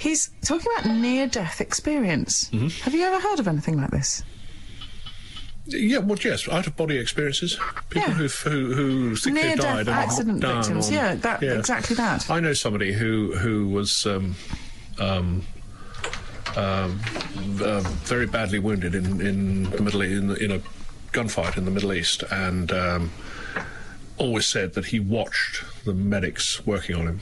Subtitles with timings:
[0.00, 2.48] He's talking about near-death experience.
[2.50, 2.68] Mm-hmm.
[2.84, 4.22] Have you ever heard of anything like this?
[5.66, 7.58] Yeah, well, yes, out of body experiences.
[7.90, 8.28] People Yeah.
[8.28, 10.86] who who think they Near-death died and accident down victims.
[10.88, 12.30] on- Yeah, that- exactly that.
[12.30, 14.34] I know somebody who who was um,
[14.98, 15.44] um,
[16.56, 17.00] um,
[17.62, 20.60] uh, very badly wounded in in the Middle in, in a
[21.12, 23.12] gunfight in the Middle East, and um,
[24.16, 27.20] always said that he watched the medics working on him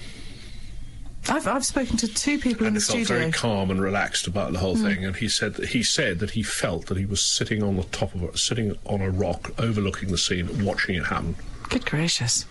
[1.29, 3.19] I've, I've spoken to two people in and the he felt studio.
[3.21, 4.85] very calm and relaxed about the whole Hmm.
[4.85, 5.05] thing.
[5.05, 7.83] And he said that he said that he felt that he was sitting on the
[7.85, 11.37] top of it, sitting on a rock, overlooking the scene, watching it happen.
[11.69, 12.45] Good gracious.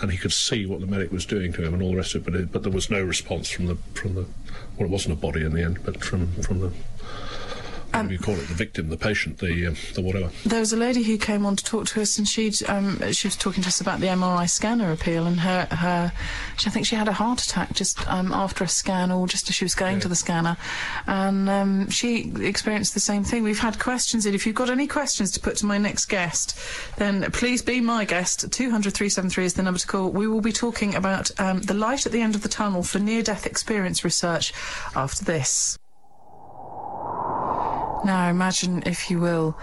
[0.00, 2.14] and he could see what the medic was doing to him and all the rest
[2.16, 2.30] of it.
[2.32, 4.26] But, it, but there was no response from the from the
[4.76, 6.72] well, it wasn't a body in the end, but from from the
[7.92, 8.48] what do you call it?
[8.48, 10.30] The victim, the patient, the um, the whatever.
[10.44, 13.28] There was a lady who came on to talk to us, and she'd um, she
[13.28, 16.12] was talking to us about the MRI scanner appeal, and her her
[16.56, 19.48] she, I think she had a heart attack just um, after a scan, or just
[19.48, 20.56] as she was going to the scanner,
[21.06, 23.42] and um, she experienced the same thing.
[23.42, 24.34] We've had questions in.
[24.34, 26.58] If you've got any questions to put to my next guest,
[26.96, 28.50] then please be my guest.
[28.52, 30.10] Two hundred three seven three is the number to call.
[30.10, 32.98] We will be talking about um, the light at the end of the tunnel for
[32.98, 34.52] near-death experience research
[34.94, 35.78] after this.
[38.04, 39.56] Now imagine, if you will,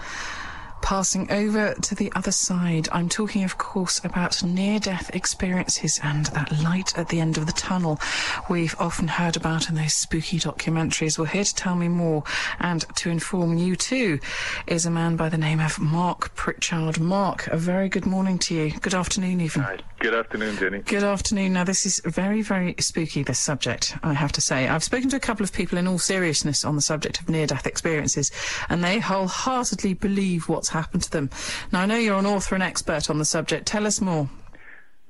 [0.82, 2.88] passing over to the other side.
[2.90, 7.46] I'm talking, of course, about near death experiences and that light at the end of
[7.46, 8.00] the tunnel
[8.48, 11.18] we've often heard about in those spooky documentaries.
[11.18, 12.24] Well, here to tell me more
[12.58, 14.20] and to inform you too
[14.66, 16.98] is a man by the name of Mark Pritchard.
[16.98, 18.70] Mark, a very good morning to you.
[18.80, 19.62] Good afternoon, even.
[19.62, 19.78] Hi.
[20.00, 20.78] Good afternoon, Jenny.
[20.78, 21.52] Good afternoon.
[21.52, 24.66] Now, this is very, very spooky, this subject, I have to say.
[24.66, 27.46] I've spoken to a couple of people in all seriousness on the subject of near
[27.46, 28.30] death experiences,
[28.70, 31.28] and they wholeheartedly believe what's happened to them.
[31.70, 33.66] Now, I know you're an author and expert on the subject.
[33.66, 34.30] Tell us more.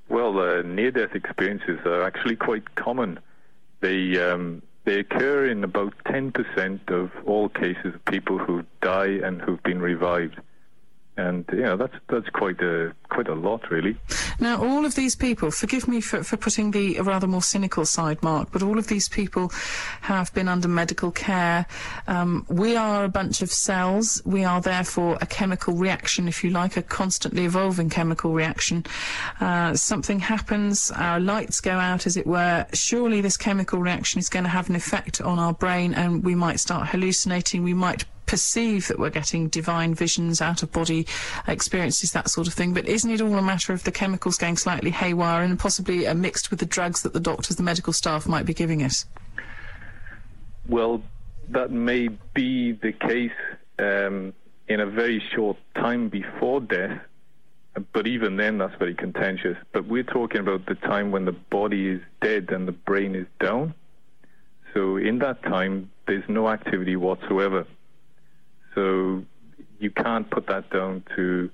[0.08, 3.20] Well, uh, near-death experiences are actually quite common.
[3.78, 9.40] They um, they occur in about 10% of all cases of people who die and
[9.40, 10.40] who've been revived,
[11.16, 13.96] and know that's that's quite a quite a lot, really.
[14.38, 18.22] Now, all of these people, forgive me for, for putting the rather more cynical side,
[18.22, 19.50] Mark, but all of these people
[20.02, 21.66] have been under medical care.
[22.06, 24.22] Um, we are a bunch of cells.
[24.24, 28.86] We are therefore a chemical reaction, if you like, a constantly evolving chemical reaction.
[29.40, 32.66] Uh, something happens, our lights go out, as it were.
[32.72, 36.34] Surely this chemical reaction is going to have an effect on our brain, and we
[36.34, 37.62] might start hallucinating.
[37.62, 41.04] We might perceive that we're getting divine visions, out of body
[41.48, 42.72] experiences, that sort of thing.
[42.72, 46.14] But isn't it all a matter of the chemicals going slightly haywire and possibly uh,
[46.14, 49.04] mixed with the drugs that the doctors, the medical staff might be giving us?
[50.68, 51.02] Well,
[51.48, 53.32] that may be the case
[53.80, 54.32] um,
[54.68, 57.00] in a very short time before death,
[57.92, 59.56] but even then, that's very contentious.
[59.72, 63.26] But we're talking about the time when the body is dead and the brain is
[63.40, 63.74] down.
[64.72, 67.66] So, in that time, there's no activity whatsoever.
[68.74, 69.24] So,
[69.78, 71.50] you can't put that down to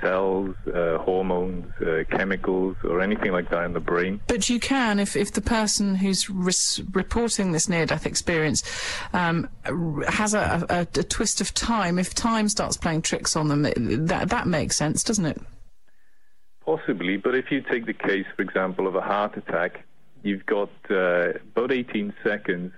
[0.00, 4.20] cells, uh, hormones, uh, chemicals, or anything like that in the brain.
[4.26, 8.62] But you can, if, if the person who's res- reporting this near death experience
[9.12, 9.48] um,
[10.08, 14.06] has a, a, a twist of time, if time starts playing tricks on them, it,
[14.06, 15.40] that, that makes sense, doesn't it?
[16.64, 19.84] Possibly, but if you take the case, for example, of a heart attack,
[20.22, 22.72] you've got uh, about 18 seconds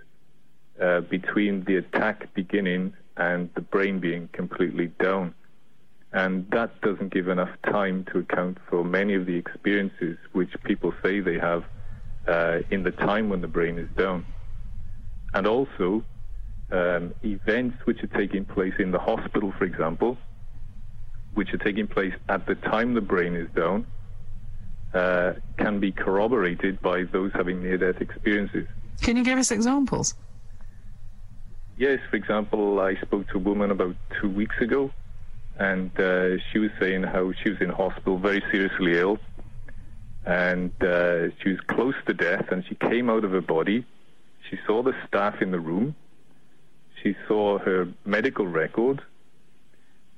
[0.81, 5.34] uh, between the attack beginning and the brain being completely down.
[6.12, 10.92] And that doesn't give enough time to account for many of the experiences which people
[11.02, 11.64] say they have
[12.28, 14.26] uh, in the time when the brain is down.
[15.34, 16.04] And also,
[16.70, 20.18] um, events which are taking place in the hospital, for example,
[21.34, 23.86] which are taking place at the time the brain is down,
[24.92, 28.66] uh, can be corroborated by those having near death experiences.
[29.00, 30.14] Can you give us examples?
[31.77, 34.91] Yes, for example, I spoke to a woman about two weeks ago,
[35.59, 39.19] and uh, she was saying how she was in hospital, very seriously ill,
[40.27, 43.87] and uh, she was close to death, and she came out of her body.
[44.50, 45.95] She saw the staff in the room.
[47.03, 49.01] She saw her medical record,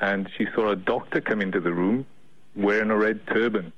[0.01, 2.05] and she saw a doctor come into the room
[2.57, 3.73] wearing a red turban.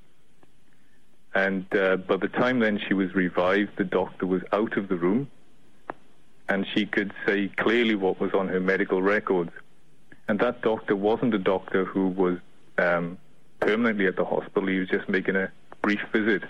[1.35, 4.97] And uh, by the time then she was revived, the doctor was out of the
[4.97, 5.31] room
[6.49, 9.51] and she could see clearly what was on her medical records.
[10.29, 12.39] And that doctor wasn't a doctor who was
[12.79, 13.19] um,
[13.61, 15.51] permanently at the hospital, he was just making a
[15.83, 16.43] brief visit.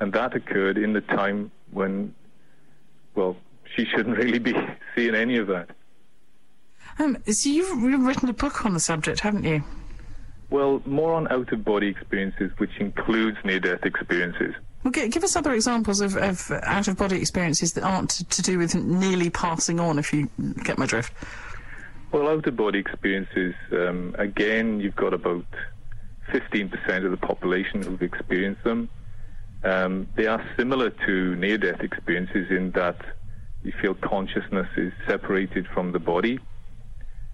[0.00, 2.14] And that occurred in the time when,
[3.14, 3.36] well,
[3.74, 4.54] she shouldn't really be
[4.94, 5.70] seeing any of that.
[6.98, 9.62] Um, so you've you've written a book on the subject, haven't you?
[10.48, 14.54] Well, more on out of body experiences, which includes near death experiences.
[14.86, 18.40] Well, give us other examples of, of out of body experiences that aren't to, to
[18.40, 20.30] do with nearly passing on, if you
[20.62, 21.12] get my drift.
[22.12, 25.44] Well, out of body experiences, um, again, you've got about
[26.28, 28.88] 15% of the population who've experienced them.
[29.64, 33.04] Um, they are similar to near death experiences in that
[33.64, 36.38] you feel consciousness is separated from the body,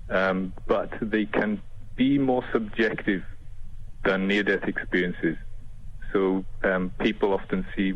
[0.09, 1.61] um, but they can
[1.97, 3.23] be more subjective
[4.07, 5.37] than near death experiences.
[6.13, 7.95] So um, people often see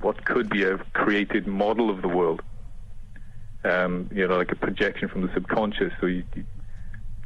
[0.00, 2.40] what could be a created model of the world,
[3.64, 5.92] um, you know, like a projection from the subconscious.
[6.00, 6.24] So you,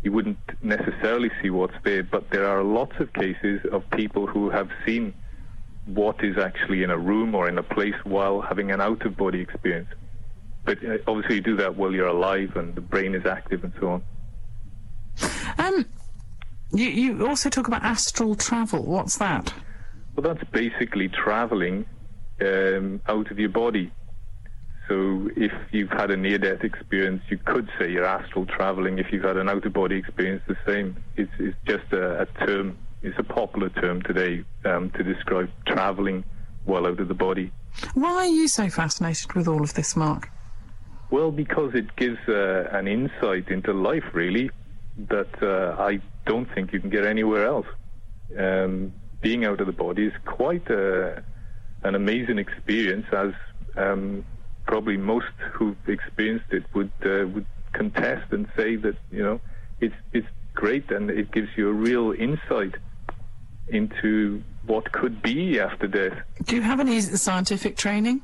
[0.03, 4.51] you wouldn't necessarily see what's there, but there are lots of cases of people who
[4.51, 5.15] have seen
[5.87, 9.17] what is actually in a room or in a place while having an out of
[9.17, 9.89] body experience.
[10.65, 13.73] But uh, obviously, you do that while you're alive and the brain is active and
[13.81, 14.03] so on.
[15.59, 15.87] Um,
[16.73, 18.85] you, you also talk about astral travel.
[18.85, 19.53] What's that?
[20.15, 21.87] Well, that's basically traveling
[22.41, 23.91] um, out of your body.
[24.89, 28.99] So if you've had a near-death experience, you could say you're astral traveling.
[28.99, 31.03] If you've had an out-of-body experience, the same.
[31.17, 32.77] It's, it's just a, a, term.
[33.03, 36.25] It's a popular term today um, to describe traveling
[36.65, 37.53] while out of the body.
[37.95, 40.29] Why are you so fascinated with all of this, Mark?
[41.11, 44.51] Well, because it gives uh, an insight into life, really,
[45.09, 47.67] that uh, I don't think you can get anywhere else.
[48.39, 51.23] Um, being out of the body is quite a,
[51.85, 53.33] an amazing experience, as
[53.77, 54.25] um,
[54.67, 59.41] probably most who've experienced it would uh, would contest and say that you know
[59.81, 62.75] it's it's great and it gives you a real insight
[63.69, 66.19] into what could be after death.
[66.45, 68.21] Do you have any scientific training?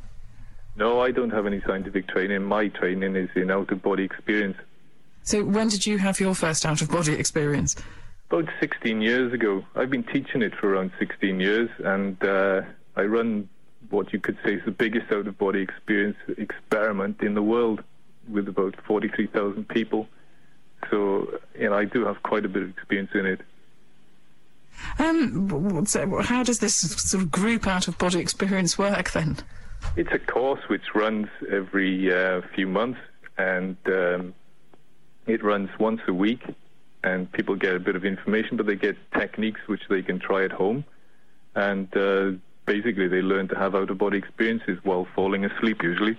[0.77, 2.43] No, I don't have any scientific training.
[2.45, 4.57] My training is in out of body experience.
[5.23, 7.75] So when did you have your first out of body experience?
[8.31, 9.65] About 16 years ago.
[9.75, 12.61] I've been teaching it for around 16 years, and uh,
[12.95, 13.49] I run
[13.89, 17.83] what you could say is the biggest out of body experience experiment in the world
[18.29, 20.09] with about 43,000 people.
[20.91, 23.41] So, you know, I do have quite a bit of experience in it.
[24.99, 29.39] Um, so how does this sort of group out of body experience work then?
[29.97, 33.01] It's a course which runs every uh, few months,
[33.39, 34.35] and um,
[35.27, 36.43] it runs once a week
[37.05, 40.45] and people get a bit of information, but they get techniques which they can try
[40.45, 40.85] at home.
[41.55, 42.33] And uh,
[42.67, 46.19] basically, they learn to have out of body experiences while falling asleep, usually.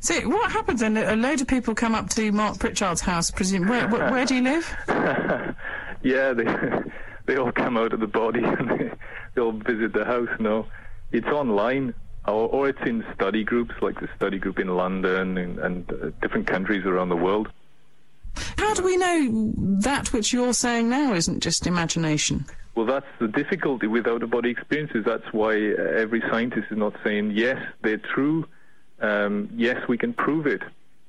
[0.00, 0.96] So, what happens then?
[0.96, 3.68] A load of people come up to Mark Pritchard's house, presume.
[3.68, 4.74] Where, where, where do you live?
[6.02, 6.44] yeah, they
[7.26, 8.90] they all come out of the body and they,
[9.34, 10.30] they all visit the house.
[10.38, 10.66] No,
[11.12, 11.94] it's online
[12.26, 16.10] or, or it's in study groups like the study group in London and, and uh,
[16.22, 17.48] different countries around the world.
[18.56, 22.46] How do we know that which you're saying now isn't just imagination?
[22.74, 25.04] Well, that's the difficulty with out of body experiences.
[25.04, 28.46] That's why uh, every scientist is not saying, yes, they're true,
[29.00, 30.62] um, yes, we can prove it.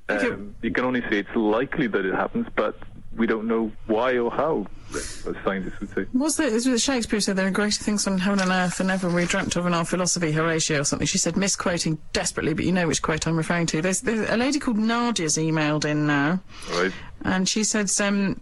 [0.10, 2.78] Um, you can only say it's likely that it happens, but
[3.16, 6.06] we don't know why or how, as scientists would say.
[6.14, 9.26] Was there, Shakespeare said there are greater things on heaven and earth than ever we
[9.26, 11.06] dreamt of in our philosophy, Horatio or something.
[11.06, 13.82] She said, misquoting desperately, but you know which quote I'm referring to.
[13.82, 16.42] There's, there's a lady called Nadia's emailed in now.
[16.74, 16.92] Right.
[17.24, 18.40] And she says, um,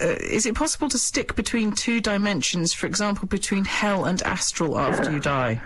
[0.00, 4.78] uh, is it possible to stick between two dimensions, for example, between hell and astral
[4.78, 5.60] after you die?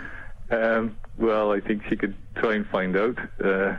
[0.51, 3.19] Um, well, I think she could try and find out.
[3.43, 3.77] Uh,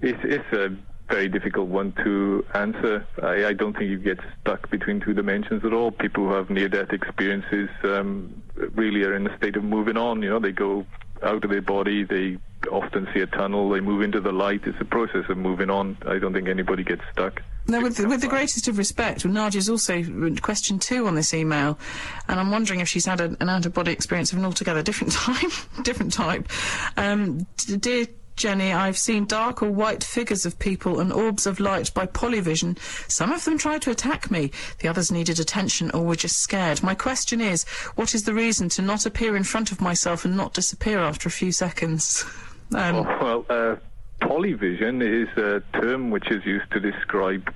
[0.00, 0.74] it's, it's a
[1.10, 3.06] very difficult one to answer.
[3.22, 5.90] I, I, don't think you get stuck between two dimensions at all.
[5.90, 10.22] People who have near-death experiences um, really are in a state of moving on.
[10.22, 10.86] You know, they go
[11.22, 12.38] out of their body, they
[12.70, 14.62] often see a tunnel, they move into the light.
[14.64, 15.96] It's a process of moving on.
[16.06, 17.42] I don't think anybody gets stuck.
[17.66, 20.02] No, with, with the greatest of respect, Nadia's also
[20.40, 21.78] question two on this email,
[22.26, 25.52] and I'm wondering if she's had an out-of-body experience of an altogether different type.
[25.82, 26.48] different type.
[26.96, 27.46] Um,
[27.78, 28.06] dear
[28.40, 32.78] Jenny, I've seen dark or white figures of people and orbs of light by polyvision.
[33.06, 34.50] Some of them tried to attack me.
[34.78, 36.82] The others needed attention or were just scared.
[36.82, 37.64] My question is,
[37.96, 41.28] what is the reason to not appear in front of myself and not disappear after
[41.28, 42.24] a few seconds?
[42.72, 43.76] Um, oh, well, uh,
[44.22, 47.52] polyvision is a term which is used to describe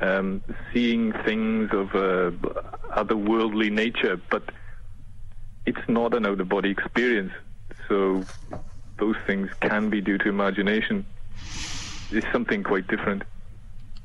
[0.00, 0.42] um,
[0.72, 2.30] seeing things of uh,
[2.96, 4.42] otherworldly nature, but
[5.66, 7.32] it's not an out-of-body experience.
[7.90, 8.24] So
[9.02, 11.04] those things can be due to imagination
[12.12, 13.24] is something quite different.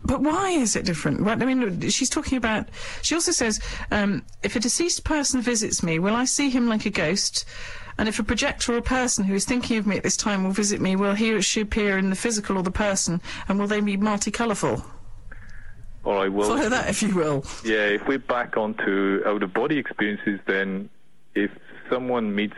[0.03, 1.23] But why is it different?
[1.23, 2.69] Well, I mean, she's talking about.
[3.03, 3.59] She also says,
[3.91, 7.45] um, if a deceased person visits me, will I see him like a ghost?
[7.99, 10.43] And if a projector or a person who is thinking of me at this time
[10.43, 13.59] will visit me, will he or she appear in the physical or the person, and
[13.59, 14.83] will they be multicolourful?
[16.05, 16.49] All right, well.
[16.49, 17.45] Follow that, if you will.
[17.63, 20.89] Yeah, if we're back onto out of body experiences, then
[21.35, 21.51] if
[21.87, 22.57] someone meets,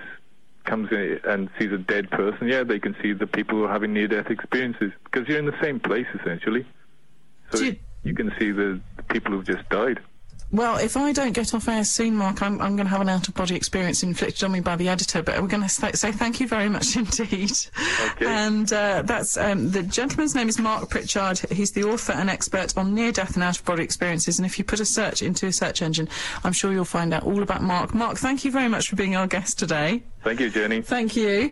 [0.66, 3.72] comes in and sees a dead person, yeah, they can see the people who are
[3.72, 6.66] having near-death experiences because you're in the same place essentially.
[7.52, 10.00] So you, you- can see the, the people who've just died.
[10.52, 13.10] Well, if I don't get off air soon, Mark, I'm, I'm going to have an
[13.10, 15.22] out-of-body experience inflicted on me by the editor.
[15.22, 17.52] But we're going to say, say thank you very much indeed.
[18.12, 18.26] Okay.
[18.26, 21.40] And uh, that's um, the gentleman's name is Mark Pritchard.
[21.52, 24.40] He's the author and expert on near-death and out-of-body experiences.
[24.40, 26.10] And if you put a search into a search engine,
[26.44, 27.94] I'm sure you'll find out all about Mark.
[27.94, 30.04] Mark, thank you very much for being our guest today.
[30.24, 30.82] Thank you, Jenny.
[30.82, 31.48] Thank you.